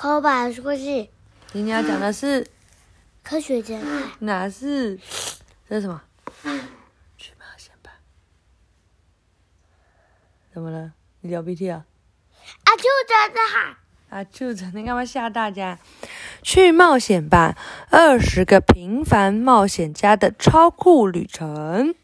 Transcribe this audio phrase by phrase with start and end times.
[0.00, 1.08] 口把故事，
[1.52, 2.46] 今天要讲的是
[3.22, 3.78] 科学家
[4.20, 4.98] 哪是？
[5.68, 6.00] 这是什么？
[7.18, 7.90] 去冒险吧！
[10.54, 10.94] 怎么了？
[11.20, 11.84] 你流鼻涕啊？
[12.64, 13.76] 啊，就真的好。
[14.08, 15.78] 啊，就真的干嘛吓大家？
[16.40, 17.58] 去冒险吧！
[17.90, 21.94] 二十个平凡冒险家的超酷旅程。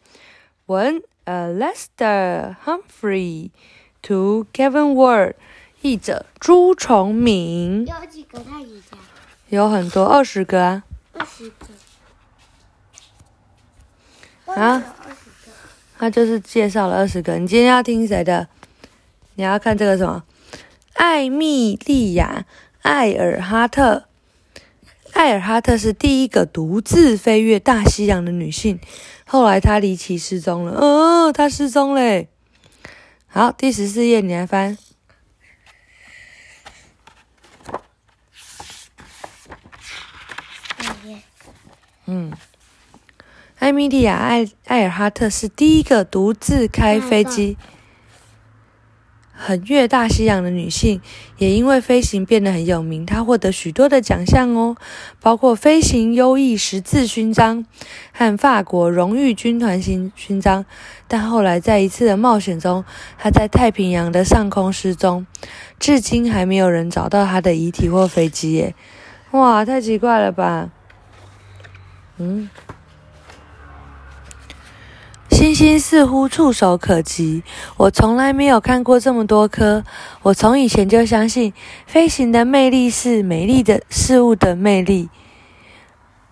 [0.66, 3.52] 文：Lester Humphrey，
[4.02, 5.32] 图：Kevin Ward，
[5.86, 7.86] 译者：朱崇明。
[7.86, 8.98] 有几个太极家？
[9.48, 10.82] 有很多，二十个啊。
[11.12, 11.66] 二十个。
[14.60, 14.82] 啊？
[15.98, 17.36] 他就是介绍了二十个。
[17.38, 18.48] 你今天要听谁的？
[19.36, 20.24] 你要看这个什么？
[20.94, 22.44] 艾米莉亚·
[22.82, 24.04] 艾尔哈特。
[25.12, 28.78] 艾尔哈特是第一个独自飞越大西洋的女性。
[29.26, 30.72] 后来她离奇失踪了。
[30.72, 32.28] 哦，她失踪嘞。
[33.26, 34.76] 好，第十四页，你来翻。
[42.06, 42.32] 嗯。
[43.58, 47.56] 艾米莉亚·艾艾尔哈特是第一个独自开飞机、
[49.32, 51.00] 横越大西洋的女性，
[51.38, 53.06] 也因为飞行变得很有名。
[53.06, 54.76] 她获得许多的奖项哦，
[55.22, 57.64] 包括飞行优异十字勋章
[58.12, 60.66] 和法国荣誉军团勋勋章。
[61.08, 62.84] 但后来在一次的冒险中，
[63.18, 65.26] 她在太平洋的上空失踪，
[65.80, 68.74] 至今还没有人找到她的遗体或飞机耶！
[69.30, 70.70] 哇，太奇怪了吧？
[72.18, 72.48] 嗯。
[75.28, 77.42] 星星似乎触手可及，
[77.76, 79.84] 我从来没有看过这么多颗。
[80.22, 81.52] 我从以前就相信，
[81.86, 85.10] 飞行的魅力是美丽的事物的魅力。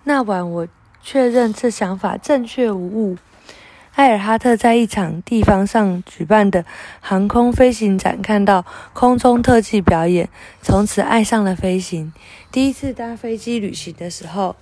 [0.05, 0.67] 那晚，我
[1.03, 3.17] 确认这想法正确无误。
[3.93, 6.65] 艾尔哈特在一场地方上举办的
[6.99, 10.29] 航空飞行展看到空中特技表演，
[10.63, 12.11] 从此爱上了飞行。
[12.51, 14.55] 第一次搭飞机旅行的时候。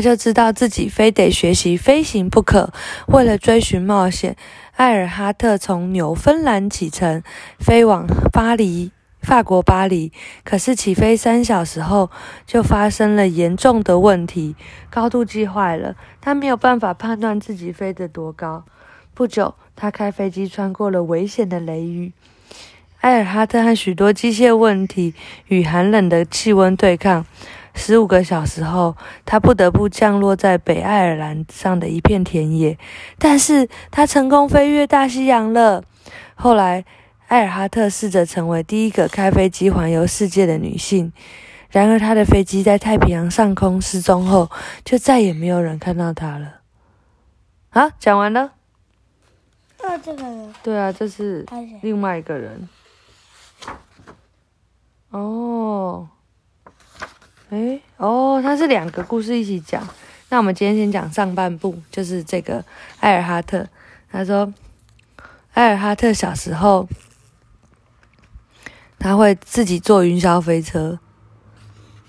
[0.00, 2.72] 就知道自己非得学习飞行不可。
[3.08, 4.36] 为了追寻冒险，
[4.76, 7.22] 艾尔哈特从纽芬兰启程，
[7.58, 10.12] 飞往巴黎，法国巴黎。
[10.44, 12.10] 可是起飞三小时后，
[12.46, 14.56] 就发生了严重的问题，
[14.88, 15.96] 高度计坏了。
[16.20, 18.64] 他没有办法判断自己飞得多高。
[19.12, 22.12] 不久，他开飞机穿过了危险的雷雨。
[23.00, 25.14] 艾尔哈特和许多机械问题
[25.48, 27.24] 与寒冷的气温对抗。
[27.74, 32.78] 十五个小时后，他不得不降落在北爱尔兰上的一片田野，
[33.18, 35.84] 但是他成功飞越大西洋了。
[36.34, 36.84] 后来，
[37.28, 41.12] 艾尔哈特试着成为第一个开飞机环游世界的女性，
[41.70, 44.50] 然而她的飞机在太平洋上空失踪后，
[44.84, 46.60] 就再也没有人看到她了。
[47.70, 48.52] 啊，讲完了。
[49.82, 50.54] 啊，这个人。
[50.62, 51.46] 对啊，这是
[51.82, 52.68] 另外一个人。
[55.10, 56.08] 哦。
[57.50, 59.86] 哎，哦，他是两个故事一起讲。
[60.30, 62.64] 那我们今天先讲上半部，就是这个
[62.98, 63.66] 艾尔哈特。
[64.10, 64.50] 他说，
[65.52, 66.88] 艾尔哈特小时候，
[68.98, 70.98] 他会自己坐云霄飞车，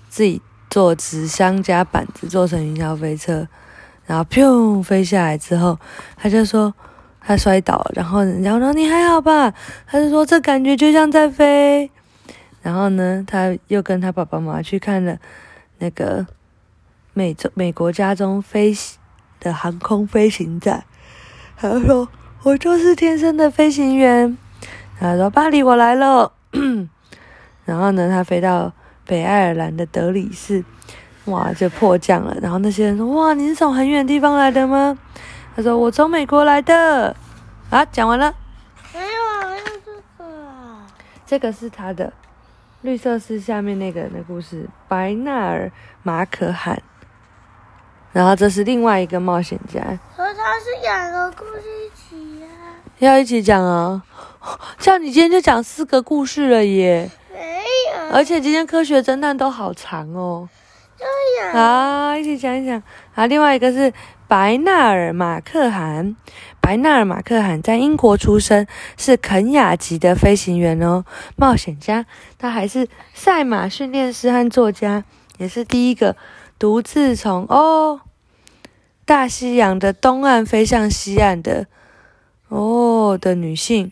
[0.08, 3.46] 自己做纸箱加板子做成云霄飞车，
[4.06, 5.78] 然后砰飞下来之后，
[6.16, 6.72] 他就说
[7.20, 9.52] 他摔倒了，然后人家说你还好吧？
[9.86, 11.90] 他就说这感觉就像在飞。
[12.62, 15.18] 然后呢，他又跟他爸爸妈妈去看了
[15.82, 16.24] 那个
[17.12, 19.00] 美洲美国家中飞行
[19.40, 20.84] 的航空飞行展。
[21.56, 22.08] 他说
[22.44, 24.38] ：“我就是天生的飞行员。”
[25.00, 26.32] 他说：“巴黎，我来了。
[27.66, 28.72] ”然后呢，他飞到
[29.04, 30.64] 北爱尔兰的德里士，
[31.24, 32.36] 哇，就迫降了。
[32.40, 34.96] 然后那些人说：“哇，你是从很远地方来的吗？”
[35.56, 37.16] 他说：“我从美国来的。”
[37.70, 38.32] 啊，讲完了。
[38.94, 40.30] 没有，没有这个。
[41.26, 42.12] 这个是他的。
[42.82, 45.70] 绿色是下面那个的故事，白纳尔
[46.02, 46.82] 马可汗。
[48.12, 49.80] 然后这是另外一个冒险家。
[50.14, 52.48] 和他是两个故事一起呀？
[52.98, 54.02] 要一起讲啊！
[54.78, 57.10] 像你今天就讲四个故事了耶。
[57.32, 57.62] 没
[57.94, 58.12] 有。
[58.12, 60.48] 而且今天科学侦探都好长哦。
[61.02, 61.52] 对呀。
[61.52, 62.82] 好，一起讲一讲。
[63.12, 63.92] 好，另外一个是
[64.28, 66.14] 白纳尔马克罕。
[66.60, 68.64] 白纳尔马克罕在英国出生，
[68.96, 71.04] 是肯雅籍的飞行员哦，
[71.34, 72.06] 冒险家。
[72.38, 75.02] 他还是赛马训练师和作家，
[75.38, 76.16] 也是第一个
[76.60, 78.00] 独自从哦
[79.04, 81.66] 大西洋的东岸飞向西岸的
[82.48, 83.90] 哦的女性。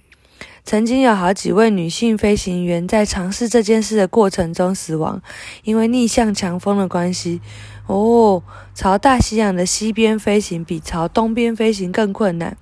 [0.70, 5.20] 曾经有好几位女性飞行员在尝试这件事的过程中死亡，
[5.64, 7.40] 因为逆向强风的关系。
[7.88, 8.40] 哦，
[8.72, 12.56] 朝大西洋的西边飞行比朝东边飞行更困难。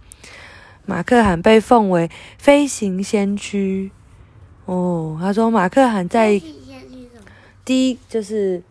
[0.87, 3.90] 马克罕被奉为飞行先驱。
[4.64, 6.40] 哦，他说马克罕在
[7.62, 8.62] 第一就是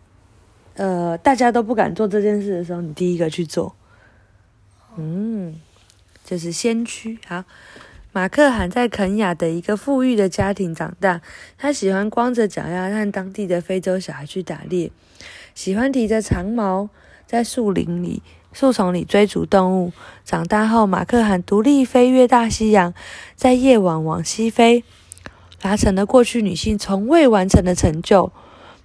[0.74, 3.76] 呃大家都不敢做这件事的时候，你第一个去做。
[4.96, 5.60] 嗯，
[6.24, 7.20] 就是先驱。
[7.28, 7.44] 好，
[8.18, 11.20] 马克罕在肯雅的一个富裕的家庭长大，
[11.56, 14.90] 他喜欢光着脚丫和当地的非洲小孩去打猎，
[15.54, 16.88] 喜欢提着长矛
[17.28, 18.20] 在树林里。
[18.52, 19.92] 树丛里追逐动物。
[20.24, 22.92] 长大后，马克罕独立飞越大西洋，
[23.36, 24.82] 在夜晚往西飞，
[25.60, 28.32] 达成了过去女性从未完成的成就。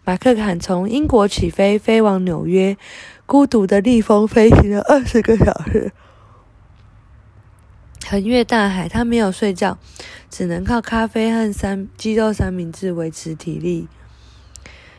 [0.03, 2.77] 马克罕从英国起飞，飞往纽约，
[3.25, 5.91] 孤独的逆风飞行了二十个小时，
[8.13, 8.87] 横越大海。
[8.87, 9.79] 他没有睡觉，
[10.29, 13.87] 只能靠咖啡和三鸡肉三明治维持体力。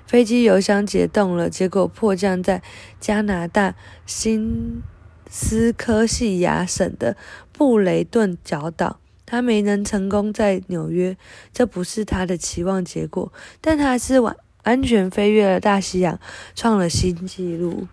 [0.05, 2.61] 飞机油箱解冻了，结果迫降在
[2.99, 4.83] 加拿大新
[5.31, 7.17] 斯科西亚省的
[7.53, 8.99] 布雷顿角岛。
[9.25, 11.17] 他没能成功在纽约，
[11.53, 16.19] 这不是他的期望结果，但他是完安全飞越了大西洋，
[16.57, 17.87] 创了新纪录。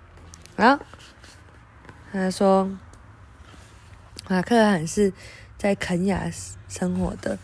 [0.57, 0.79] 好，
[2.11, 2.69] 他说
[4.31, 5.11] 马克罕是
[5.57, 6.31] 在肯雅
[6.69, 7.37] 生活的，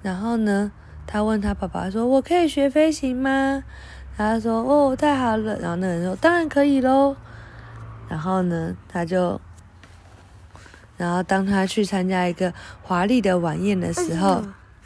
[0.00, 0.72] 然后呢，
[1.06, 3.62] 他问他爸爸说：“我可以学飞行吗？”
[4.16, 7.14] 他说：“哦，太好了。”然后那个人说：“当然可以喽。”
[8.08, 9.38] 然后呢，他就，
[10.96, 14.42] 然后当他去参加一个华丽的晚宴的时候，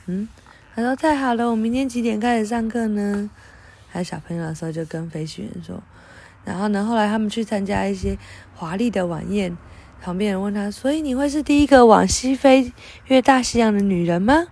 [0.07, 0.29] 嗯，
[0.75, 3.31] 他说：“太好了，我明天几点开始上课呢？”
[3.89, 5.81] 还有小朋友的时候就跟飞行员说。
[6.45, 8.19] 然后呢，后来他们去参加一些
[8.57, 9.57] 华丽的晚宴，
[10.05, 12.73] 旁边人问他：“所以你会是第一个往西飞
[13.07, 14.47] 越大西洋的女人吗？”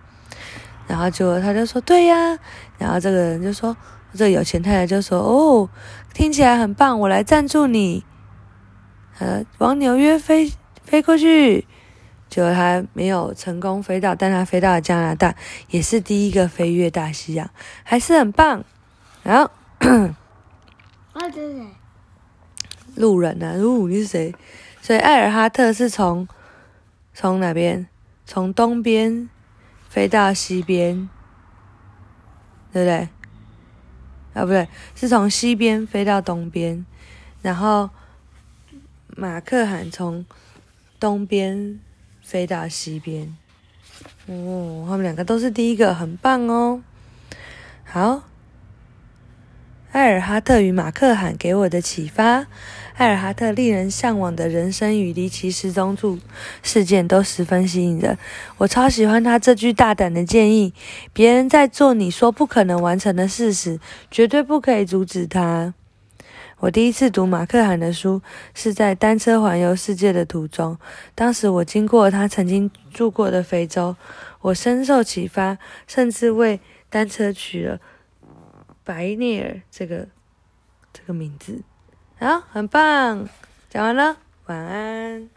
[0.87, 2.39] 然后就他就说：“对呀。”
[2.79, 3.77] 然后这个人就说。
[4.15, 5.67] 这有钱太太就说：“哦，
[6.13, 8.03] 听起来很棒，我来赞助你。
[9.17, 10.53] 呃，往纽约飞
[10.83, 11.65] 飞过去，
[12.29, 15.33] 结果他没有成功飞到，但他飞到了加拿大，
[15.71, 17.49] 也是第一个飞越大西洋，
[17.81, 18.63] 还是很棒。
[19.23, 19.49] 然后，
[21.13, 21.65] 啊，是谁？
[22.93, 24.35] 路人啊，路你是谁？
[24.83, 26.27] 所以艾尔哈特是从
[27.13, 27.87] 从哪边？
[28.25, 29.29] 从东边
[29.87, 31.07] 飞到西边，
[32.73, 33.07] 对不对？”
[34.35, 36.85] 啊，不对，是从西边飞到东边，
[37.41, 37.91] 然后
[39.15, 40.25] 马克罕从
[40.99, 41.79] 东边
[42.21, 43.37] 飞到西边。
[44.25, 46.83] 哦，他们两个都是第一个，很棒哦。
[47.85, 48.23] 好，
[49.93, 52.47] 艾尔哈特与马克罕给我的启发。
[52.95, 56.17] 艾尔哈特令人向往的人生与离奇失踪处
[56.63, 58.17] 事件都十分吸引人，
[58.57, 60.73] 我超喜欢他这句大胆的建议：
[61.13, 63.79] 别人在做你说不可能完成的事时，
[64.09, 65.75] 绝对不可以阻止他。
[66.61, 68.19] 我第一次读马克罕的书
[68.55, 70.75] 是在单车环游世界的途中，
[71.13, 73.95] 当时我经过他曾经住过的非洲，
[74.41, 76.59] 我深受启发，甚至为
[76.89, 77.79] 单车取了
[78.83, 80.07] 白内尔这个
[80.91, 81.63] 这个名字。
[82.17, 83.27] 好，很棒，
[83.69, 85.29] 讲完了，晚安。